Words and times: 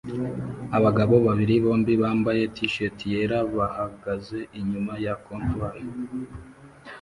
Abagabo 0.77 1.15
babiri 1.27 1.53
bombi 1.63 1.93
bambaye 2.01 2.41
t-shati 2.55 3.05
yera 3.13 3.37
bahagaze 3.55 4.39
inyuma 4.59 4.93
ya 5.05 5.13
comptoir 5.23 5.75